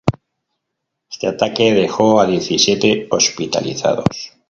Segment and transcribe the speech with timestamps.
[1.11, 4.31] Este ataque dejó a diecisiete hospitalizados.